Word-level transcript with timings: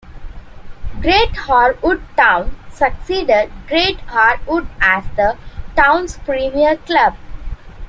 Great 0.99 1.35
Harwood 1.35 2.01
Town 2.17 2.55
succeeded 2.71 3.51
Great 3.67 3.99
Harwood 4.07 4.67
as 4.81 5.05
the 5.15 5.37
town's 5.75 6.17
premier 6.17 6.75
club. 6.77 7.15